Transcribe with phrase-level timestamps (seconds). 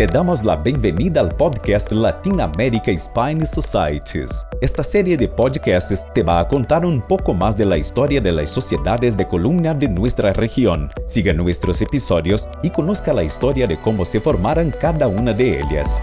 [0.00, 4.46] Te damos la bienvenida al podcast Latin America Spine Societies.
[4.62, 8.32] Esta serie de podcasts te va a contar un poco más de la historia de
[8.32, 10.90] las sociedades de columna de nuestra región.
[11.04, 16.00] Siga nuestros episodios y conozca la historia de cómo se formaron cada una de ellas.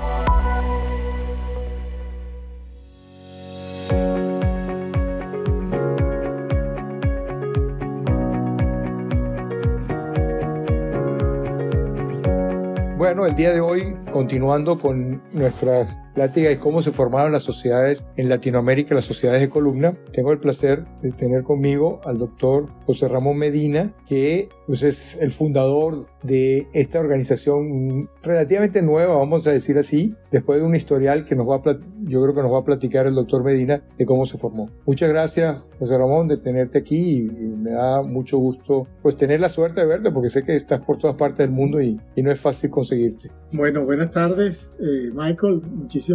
[12.98, 18.04] Bueno, el día de hoy, continuando con nuestras pláticas de cómo se formaron las sociedades
[18.16, 23.08] en Latinoamérica, las sociedades de columna, tengo el placer de tener conmigo al doctor José
[23.08, 29.78] Ramón Medina, que pues, es el fundador de esta organización relativamente nueva, vamos a decir
[29.78, 32.64] así, después de un historial que nos va a, yo creo que nos va a
[32.64, 34.72] platicar el doctor Medina de cómo se formó.
[34.88, 39.50] Muchas gracias, José Ramón, de tenerte aquí y, me da mucho gusto pues tener la
[39.50, 42.40] suerte de verte porque sé que estás por todas partes del mundo y, no es
[42.40, 43.30] fácil conseguirte.
[43.54, 45.62] Bueno, buenas tardes, eh, Michael.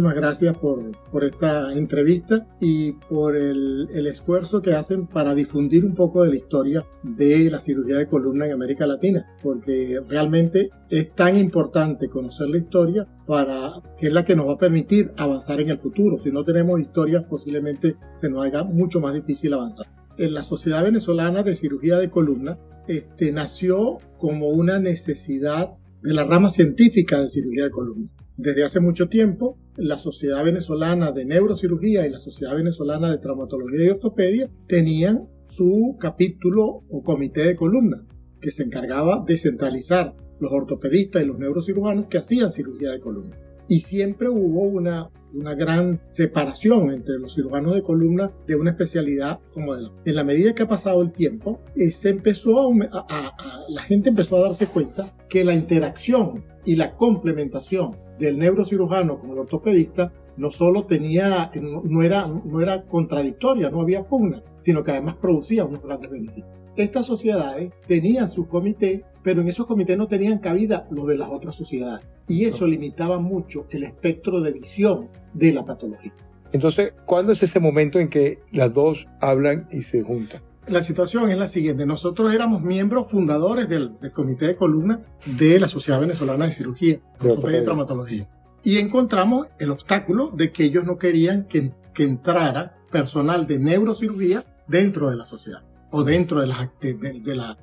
[0.01, 5.93] Gracias por, por esta entrevista y por el, el esfuerzo que hacen para difundir un
[5.93, 11.13] poco de la historia de la cirugía de columna en América Latina, porque realmente es
[11.13, 15.61] tan importante conocer la historia para que es la que nos va a permitir avanzar
[15.61, 16.17] en el futuro.
[16.17, 19.87] Si no tenemos historia, posiblemente se nos haga mucho más difícil avanzar.
[20.17, 22.57] En la Sociedad Venezolana de Cirugía de Columna
[22.87, 28.09] este, nació como una necesidad de la rama científica de cirugía de columna.
[28.35, 33.85] Desde hace mucho tiempo, la Sociedad Venezolana de Neurocirugía y la Sociedad Venezolana de Traumatología
[33.85, 38.05] y Ortopedia tenían su capítulo o comité de columna
[38.41, 43.37] que se encargaba de centralizar los ortopedistas y los neurocirujanos que hacían cirugía de columna.
[43.67, 49.39] Y siempre hubo una, una gran separación entre los cirujanos de columna de una especialidad
[49.53, 49.91] como de la.
[50.05, 53.33] En la medida que ha pasado el tiempo, eh, se empezó a,
[53.69, 59.31] la gente empezó a darse cuenta que la interacción y la complementación del neurocirujano con
[59.31, 64.91] el ortopedista no solo tenía, no era, no era contradictoria, no había pugna, sino que
[64.91, 66.62] además producía unos grandes beneficios.
[66.75, 71.29] Estas sociedades tenían su comité, pero en esos comités no tenían cabida los de las
[71.29, 72.03] otras sociedades.
[72.27, 76.13] Y eso limitaba mucho el espectro de visión de la patología.
[76.51, 80.41] Entonces, ¿cuándo es ese momento en que las dos hablan y se juntan?
[80.67, 81.85] La situación es la siguiente.
[81.85, 87.61] Nosotros éramos miembros fundadores del, comité de columna de la Sociedad Venezolana de Cirugía, de
[87.61, 88.27] Traumatología.
[88.63, 94.43] Y encontramos el obstáculo de que ellos no querían que, que entrara personal de neurocirugía
[94.67, 95.63] dentro de la sociedad
[95.95, 97.55] o dentro de, la, de, la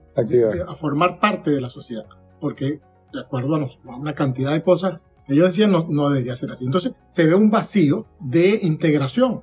[0.69, 2.07] a formar parte de la sociedad,
[2.41, 2.81] porque
[3.13, 6.65] de acuerdo a, una cantidad de cosas, ellos decían no, no debería ser así.
[6.65, 9.43] Entonces se ve un vacío de integración.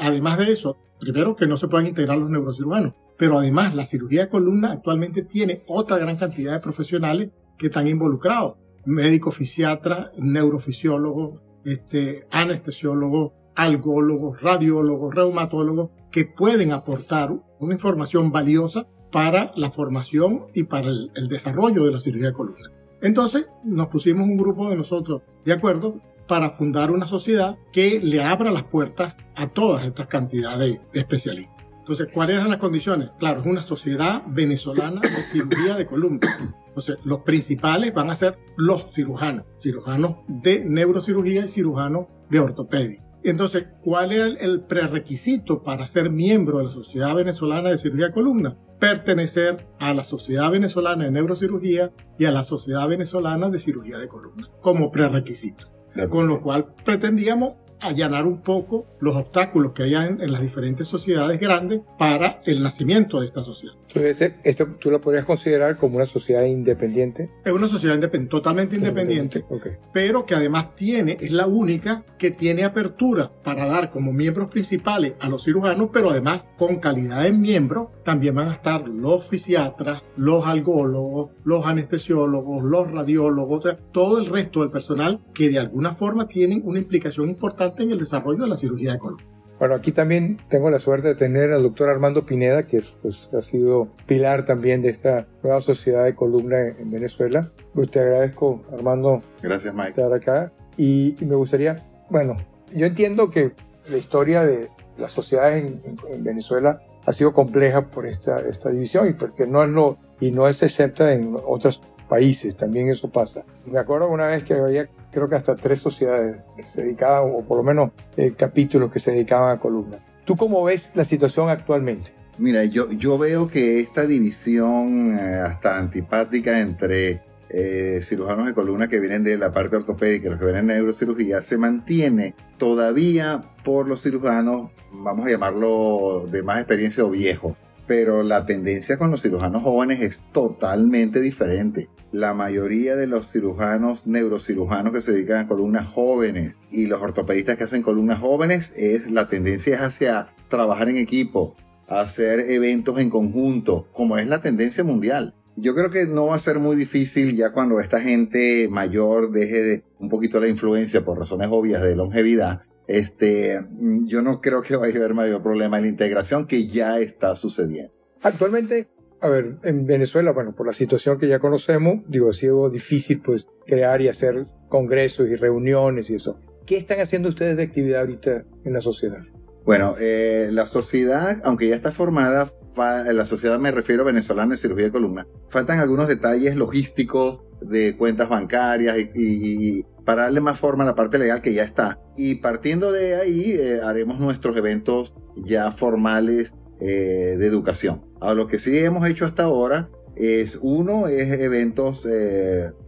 [0.00, 4.22] además de eso, primero que no se puedan integrar los neurocirujanos, pero además la cirugía
[4.22, 8.54] de columna actualmente tiene otra gran cantidad de profesionales que están involucrados.
[8.86, 19.52] Médicos, fisiatras, neurofisiólogos, este, anestesiólogos, algólogos, radiólogos, reumatólogos, que pueden aportar una información valiosa para
[19.56, 22.70] la formación y para el, desarrollo de la cirugía de columna.
[23.00, 28.22] Entonces nos pusimos un grupo de nosotros de acuerdo para fundar una sociedad que le
[28.22, 31.64] abra las puertas a todas estas cantidades de especialistas.
[31.84, 33.10] Entonces, ¿cuáles eran las condiciones?
[33.18, 36.56] Claro, es una sociedad venezolana de cirugía de columna.
[36.66, 43.04] Entonces, los principales van a ser los cirujanos, cirujanos de neurocirugía y cirujanos de ortopedia.
[43.24, 48.12] Entonces, ¿cuál es el prerequisito para ser miembro de la Sociedad Venezolana de Cirugía de
[48.12, 48.58] Columna?
[48.78, 54.08] Pertenecer a la Sociedad Venezolana de Neurocirugía y a la Sociedad Venezolana de Cirugía de
[54.08, 55.68] Columna como prerequisito.
[56.10, 57.54] Con lo cual pretendíamos
[57.84, 63.20] allanar un poco los obstáculos que hay en, las diferentes sociedades grandes para el nacimiento
[63.20, 63.74] de esta sociedad.
[63.94, 67.30] Entonces, ¿esto tú lo podrías considerar como una sociedad independiente?
[67.44, 69.44] Es una sociedad independiente, totalmente independiente,
[69.92, 75.12] pero que además tiene, es la única que tiene apertura para dar como miembros principales
[75.20, 80.02] a los cirujanos, pero además con calidad de miembro también van a estar los fisiatras,
[80.16, 86.26] los algólogos, los anestesiólogos, los radiólogos, todo el resto del personal que de alguna forma
[86.26, 89.24] tienen una implicación importante en el desarrollo de la cirugía de columna.
[89.58, 93.40] Bueno, aquí también tengo la suerte de tener al doctor Armando Pineda, que pues, ha
[93.40, 97.50] sido pilar también de esta nueva sociedad de columna en Venezuela.
[97.72, 99.22] Pues te agradezco, Armando.
[99.42, 99.90] Gracias, Mike.
[99.90, 100.52] Estar acá.
[100.76, 101.76] Y, me gustaría,
[102.10, 102.36] bueno,
[102.74, 103.52] yo entiendo que
[103.88, 109.12] la historia de las sociedades en, Venezuela ha sido compleja por esta, esta división y
[109.12, 113.44] porque no es lo, y no es excepta en otros países, también eso pasa.
[113.66, 117.44] Me acuerdo una vez que había creo que hasta tres sociedades que se dedicaban, o
[117.44, 119.98] por lo menos eh, capítulos que se dedicaban a columna.
[120.24, 122.12] ¿Tú cómo ves la situación actualmente?
[122.36, 128.88] Mira, yo, yo veo que esta división eh, hasta antipática entre eh, cirujanos de columna
[128.88, 133.86] que vienen de la parte ortopédica, los que vienen de neurocirugía, se mantiene todavía por
[133.86, 137.56] los cirujanos, vamos a llamarlo de más experiencia o viejo.
[137.86, 141.88] Pero la tendencia con los cirujanos jóvenes es totalmente diferente.
[142.12, 147.58] La mayoría de los cirujanos, neurocirujanos que se dedican a columnas jóvenes y los ortopedistas
[147.58, 151.56] que hacen columnas jóvenes, es la tendencia es hacia trabajar en equipo,
[151.88, 155.34] hacer eventos en conjunto, como es la tendencia mundial.
[155.56, 159.62] Yo creo que no va a ser muy difícil ya cuando esta gente mayor deje
[159.62, 162.62] de un poquito la influencia por razones obvias de longevidad.
[162.86, 163.60] Este,
[164.06, 167.34] yo no creo que vaya a haber mayor problema en la integración que ya está
[167.36, 167.92] sucediendo.
[168.22, 168.88] Actualmente,
[169.20, 173.20] a ver, en Venezuela, bueno, por la situación que ya conocemos, digo, ha sido difícil
[173.22, 176.38] pues crear y hacer congresos y reuniones y eso.
[176.66, 179.20] ¿Qué están haciendo ustedes de actividad ahorita en la sociedad?
[179.64, 184.86] Bueno, eh, la sociedad, aunque ya está formada, la sociedad me refiero venezolana de cirugía
[184.86, 190.86] de columna, faltan algunos detalles logísticos de cuentas bancarias y, para darle más forma a
[190.86, 192.00] la parte legal que ya está.
[192.16, 198.02] Y partiendo de ahí eh, haremos nuestros eventos ya formales eh, de educación.
[198.20, 202.06] Ahora, lo que sí hemos hecho hasta ahora es uno es eventos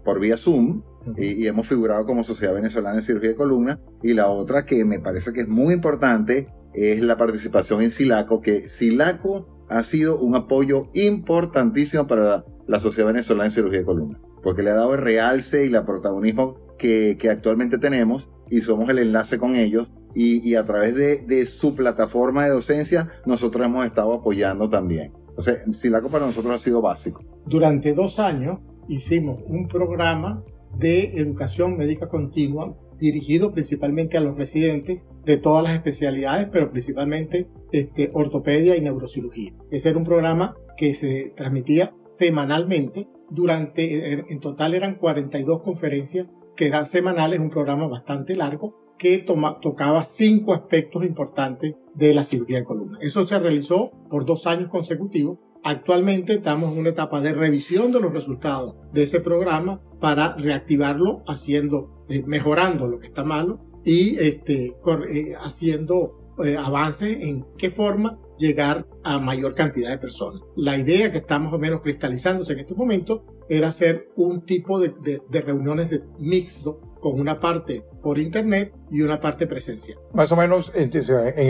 [0.04, 0.82] por vía Zoom,
[1.16, 3.78] y, y, hemos figurado como Sociedad Venezolana de Cirugía de Columna.
[4.02, 8.40] Y la otra que me parece que es muy importante es la participación en SILACO,
[8.40, 14.20] que SILACO ha sido un apoyo importantísimo para la, Sociedad Venezolana de Cirugía de Columna,
[14.42, 18.98] porque le ha dado el realce y el protagonismo que, actualmente tenemos y somos el
[18.98, 24.70] enlace con ellos y, a través de, su plataforma de docencia nosotros hemos estado apoyando
[24.70, 25.12] también.
[25.28, 27.22] Entonces, SILACO para nosotros ha sido básico.
[27.44, 30.42] Durante dos años hicimos un programa
[30.78, 37.48] de educación médica continua dirigido principalmente a los residentes de todas las especialidades, pero principalmente
[37.72, 39.52] este, ortopedia y neurocirugía.
[39.70, 43.08] Ese era un programa que se transmitía semanalmente.
[43.28, 50.04] Durante, en total eran 42 conferencias que eran semanales, un programa bastante largo que tocaba
[50.04, 52.98] cinco aspectos importantes de la cirugía de columna.
[53.00, 55.38] Eso se realizó por dos años consecutivos
[55.68, 61.24] Actualmente estamos en una etapa de revisión de los resultados de ese programa para reactivarlo,
[61.26, 64.76] haciendo, eh, mejorando lo que está malo y este,
[65.10, 70.40] eh, haciendo eh, avances en qué forma llegar a mayor cantidad de personas.
[70.54, 74.80] La idea que está más o menos cristalizándose en este momento era hacer un tipo
[74.80, 74.94] de,
[75.28, 79.98] de reuniones de mixto con una parte por internet y una parte presencial.
[80.12, 80.90] Más o menos en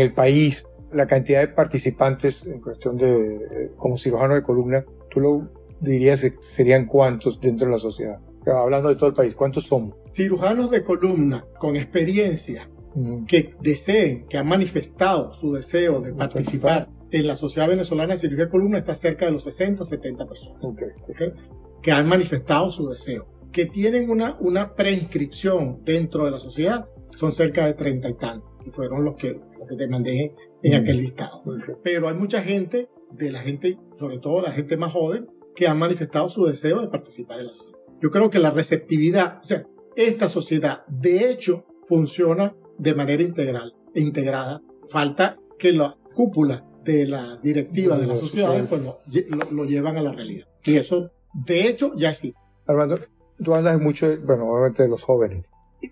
[0.00, 5.20] el país la cantidad de participantes en cuestión de, eh, como cirujano de columna, tú
[5.20, 5.50] lo
[5.80, 8.20] dirías serían cuántos dentro de la sociedad.
[8.46, 9.96] Hablando de todo el país, ¿cuántos somos?
[10.12, 12.68] Cirujanos de columna con experiencia
[13.26, 18.46] que deseen, que han manifestado su deseo de participar en la Sociedad Venezolana de Cirugía
[18.46, 20.62] de Columna está cerca de los 60, 70 personas.
[21.86, 23.28] Que han manifestado su deseo.
[23.52, 28.50] Que tienen una, una preinscripción dentro de la sociedad son cerca de 30 y tantos.
[28.66, 30.34] Y fueron los que, los que te mandé
[30.64, 31.44] en aquel listado.
[31.84, 35.78] Pero hay mucha gente, de la gente, sobre todo la gente más joven, que han
[35.78, 37.78] manifestado su deseo de participar en la sociedad.
[38.02, 43.74] Yo creo que la receptividad, o sea, esta sociedad de hecho funciona de manera integral
[43.94, 44.60] e integrada.
[44.90, 48.82] Falta que la cúpula de la directiva de, la sociedad pues,
[49.52, 50.46] lo, llevan a la realidad.
[50.64, 51.10] Y eso,
[51.44, 52.38] de hecho, ya existe.
[52.66, 52.98] Armando,
[53.42, 55.44] tú hablas mucho, bueno, obviamente de los jóvenes.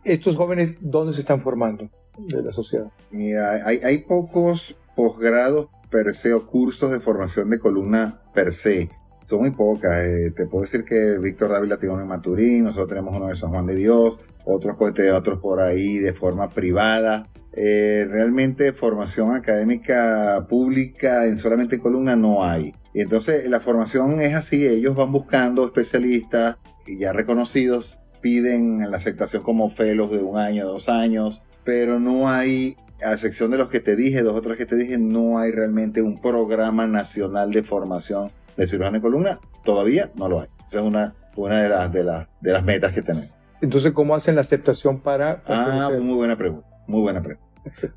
[0.04, 1.88] ¿Estos jóvenes dónde se están formando?
[2.16, 2.90] de la sociedad?
[3.10, 8.88] Mira, hay, hay pocos posgrados per se o cursos de formación de columna per se.
[9.28, 10.04] Son muy pocas.
[10.04, 13.36] Eh, te puedo decir que Víctor Dávila tiene uno en Maturín, nosotros tenemos uno de
[13.36, 17.26] San Juan de Dios, otros otros por ahí de forma privada.
[17.56, 22.74] Eh, realmente formación académica pública en solamente columna no hay.
[22.92, 29.42] Y entonces la formación es así, ellos van buscando especialistas ya reconocidos, piden la aceptación
[29.42, 33.80] como fellows de un año, dos años, pero no hay, a excepción de los que
[33.80, 38.30] te dije, dos otros que te dije, no hay realmente un programa nacional de formación
[38.56, 39.40] de cirujano de columna.
[39.64, 40.48] Todavía no lo hay.
[40.68, 43.30] Esa es una, una de, las, de, las, de las metas que tenemos.
[43.60, 45.42] Entonces, ¿cómo hacen la aceptación para...
[45.46, 47.44] Ah, muy buena pregunta, muy buena pregunta.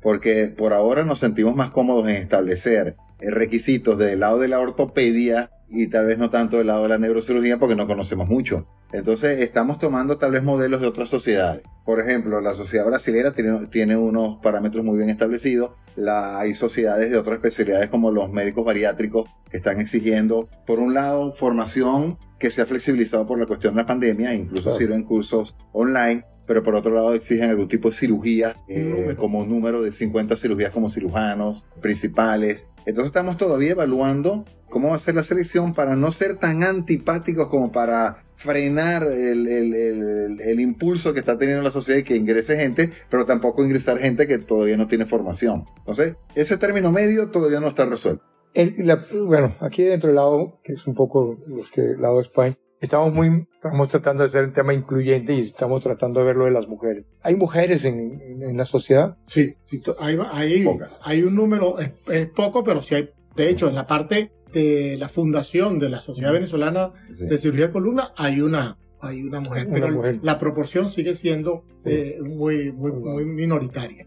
[0.00, 5.50] Porque por ahora nos sentimos más cómodos en establecer requisitos del lado de la ortopedia
[5.68, 8.66] y tal vez no tanto del lado de la neurocirugía porque no conocemos mucho.
[8.92, 11.62] Entonces estamos tomando tal vez modelos de otras sociedades.
[11.84, 15.72] Por ejemplo, la sociedad brasilera tiene, tiene unos parámetros muy bien establecidos.
[15.94, 20.94] La, hay sociedades de otras especialidades como los médicos bariátricos que están exigiendo, por un
[20.94, 25.56] lado, formación que se ha flexibilizado por la cuestión de la pandemia, incluso sirven cursos
[25.72, 30.34] online, pero por otro lado exigen algún tipo de cirugía, eh, como número de 50
[30.34, 32.66] cirugías como cirujanos principales.
[32.86, 37.48] Entonces estamos todavía evaluando cómo va a ser la selección para no ser tan antipáticos
[37.48, 42.56] como para frenar el, el, el, impulso que está teniendo la sociedad y que ingrese
[42.56, 45.64] gente, pero tampoco ingresar gente que todavía no tiene formación.
[45.78, 48.24] Entonces, ese término medio todavía no está resuelto.
[49.26, 52.56] bueno, aquí dentro del lado, que es un poco los que el lado de España,
[52.80, 56.44] estamos muy, estamos tratando de hacer un tema incluyente y estamos tratando de ver lo
[56.44, 57.04] de las mujeres.
[57.22, 59.16] ¿Hay mujeres en, en, la sociedad?
[59.26, 59.54] Sí,
[59.98, 60.66] hay, hay,
[61.02, 63.10] hay, un número, es, poco, pero sí hay.
[63.36, 67.72] De hecho, en la parte de la fundación de la Sociedad Venezolana de Cirugía de
[67.72, 73.24] Columna hay una, hay una mujer, pero la proporción sigue siendo eh, muy, muy, muy
[73.24, 74.06] minoritaria.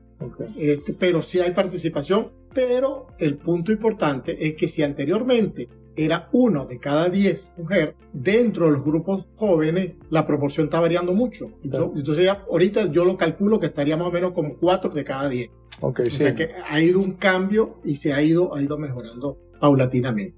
[0.57, 6.65] Este, pero sí hay participación, pero el punto importante es que si anteriormente era uno
[6.65, 11.51] de cada diez mujeres, dentro de los grupos jóvenes la proporción está variando mucho.
[11.63, 15.29] Entonces, ya, ahorita yo lo calculo que estaría más o menos como cuatro de cada
[15.29, 15.49] diez.
[15.79, 19.37] Okay, o sea que ha ido un cambio y se ha ido, ha ido mejorando
[19.59, 20.35] paulatinamente.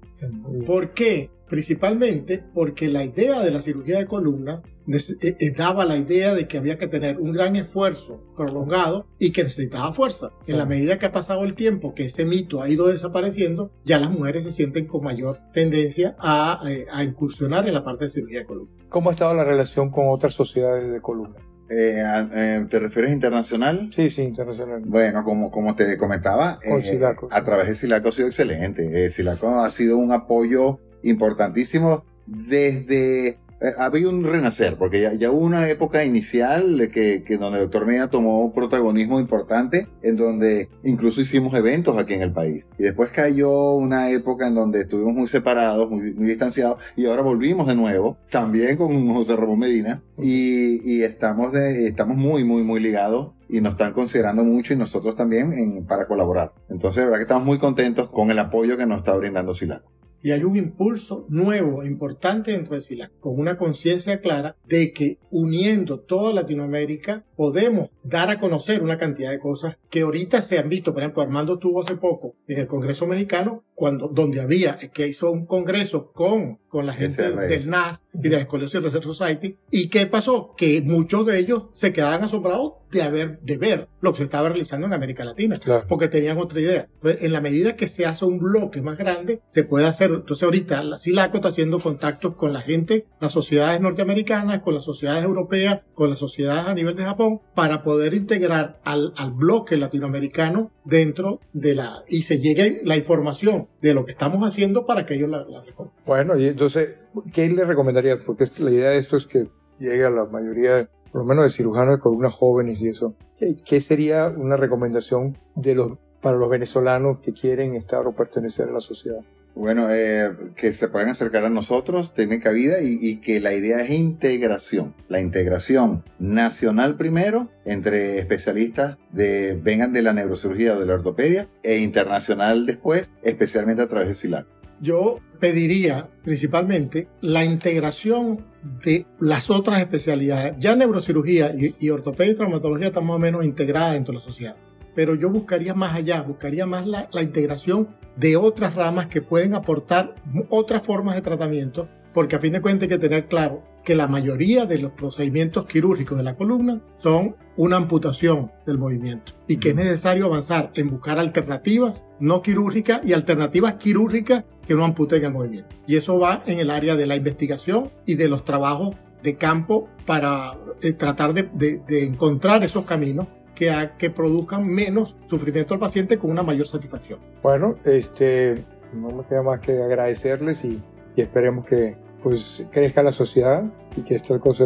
[0.66, 1.30] ¿Por qué?
[1.48, 6.46] Principalmente porque la idea de la cirugía de columna eh, eh, daba la idea de
[6.46, 10.30] que había que tener un gran esfuerzo prolongado y que necesitaba fuerza.
[10.46, 13.98] En la medida que ha pasado el tiempo, que ese mito ha ido desapareciendo, ya
[13.98, 18.10] las mujeres se sienten con mayor tendencia a, eh, a incursionar en la parte de
[18.10, 18.72] cirugía de columna.
[18.88, 21.36] ¿Cómo ha estado la relación con otras sociedades de columna?
[21.68, 23.90] Eh, ¿Te refieres internacional?
[23.94, 24.82] Sí, sí, internacional.
[24.84, 27.00] Bueno, como, como te comentaba, eh,
[27.30, 29.06] a través de Silaco ha sido excelente.
[29.06, 35.30] Eh, Silaco ha sido un apoyo importantísimo desde eh, había un renacer, porque ya, ya,
[35.30, 40.16] hubo una época inicial que, que donde el doctor Medina tomó un protagonismo importante, en
[40.16, 42.66] donde incluso hicimos eventos aquí en el país.
[42.78, 47.22] Y después cayó una época en donde estuvimos muy separados, muy, muy distanciados, y ahora
[47.22, 52.62] volvimos de nuevo, también con José Ramón Medina, y, y estamos, de, estamos muy, muy,
[52.62, 56.52] muy ligados y nos están considerando mucho y nosotros también en, para colaborar.
[56.68, 59.94] Entonces, de verdad que estamos muy contentos con el apoyo que nos está brindando Silaco
[60.24, 64.90] y hay un impulso nuevo, e importante dentro de SILAC, con una conciencia clara de
[64.94, 70.58] que uniendo toda Latinoamérica podemos dar a conocer una cantidad de cosas que ahorita se
[70.58, 70.94] han visto.
[70.94, 75.30] Por ejemplo, Armando tuvo hace poco en el Congreso Mexicano, cuando, donde había, que hizo
[75.30, 79.58] un congreso con, con la gente del NAS y de la College Research Society.
[79.70, 80.54] ¿Y qué pasó?
[80.56, 84.48] Que muchos de ellos se quedaban asombrados de, haber, de ver lo que se estaba
[84.48, 86.88] realizando en América Latina, porque tenían otra idea.
[87.02, 90.13] en la medida que se hace un bloque más grande, se puede hacer.
[90.18, 94.84] Entonces, ahorita la SILACO está haciendo contactos con la gente, las sociedades norteamericanas, con las
[94.84, 99.76] sociedades europeas, con las sociedades a nivel de Japón, para poder integrar al, al bloque
[99.76, 102.04] latinoamericano dentro de la.
[102.08, 105.64] y se llegue la información de lo que estamos haciendo para que ellos la, la
[106.06, 106.96] Bueno, y entonces,
[107.32, 108.18] ¿qué le recomendaría?
[108.24, 109.46] Porque la idea de esto es que
[109.78, 113.80] llegue a la mayoría por lo menos de cirujanos de columna jóvenes y eso, ¿qué,
[113.80, 118.80] sería una recomendación de los, para los venezolanos que quieren estar o pertenecer a la
[118.80, 119.20] sociedad?
[119.54, 123.80] Bueno, eh, que se puedan acercar a nosotros, tienen cabida y, y, que la idea
[123.80, 124.94] es integración.
[125.08, 131.48] La integración nacional primero, entre especialistas de, vengan de la neurocirugía o de la ortopedia,
[131.62, 134.46] e internacional después, especialmente a través de SILAC.
[134.80, 138.44] Yo pediría principalmente la integración
[138.84, 140.54] de las otras especialidades.
[140.58, 144.56] Ya neurocirugía y, ortopedia y traumatología están más o menos integradas dentro de la sociedad.
[144.94, 149.54] Pero yo buscaría más allá, buscaría más la, la integración de otras ramas que pueden
[149.54, 150.14] aportar
[150.50, 154.06] otras formas de tratamiento porque a fin de cuentas hay que tener claro que la
[154.06, 159.70] mayoría de los procedimientos quirúrgicos de la columna son una amputación del movimiento y que
[159.70, 165.32] es necesario avanzar en buscar alternativas no quirúrgicas y alternativas quirúrgicas que no amputen el
[165.32, 165.68] movimiento.
[165.86, 169.88] Y eso va en el área de la investigación y de los trabajos de campo
[170.06, 176.30] para eh, tratar de, encontrar esos caminos que, que produzcan menos sufrimiento al paciente con
[176.30, 177.18] una mayor satisfacción.
[177.42, 180.82] Bueno, este, no me queda más que agradecerles y,
[181.16, 183.64] y esperemos que pues crezca la sociedad
[183.96, 184.64] y que esta cosa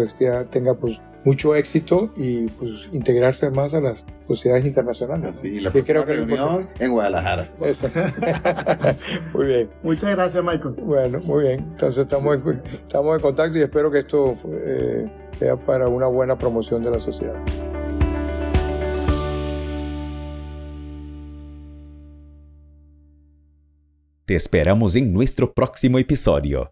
[0.51, 5.37] tenga pues mucho éxito y pues integrarse más a las sociedades internacionales.
[5.37, 7.51] Sí, la creo que reunión en Guadalajara.
[7.61, 7.91] Eso.
[9.35, 9.71] muy bien.
[9.83, 10.75] Muchas gracias, Michael.
[10.83, 11.61] Bueno, muy bien.
[11.73, 16.39] Entonces estamos en, estamos en contacto y espero que esto eh, sea para una buena
[16.39, 17.35] promoción de la sociedad.
[24.29, 26.67] Te esperamos en nuestro próximo episodio.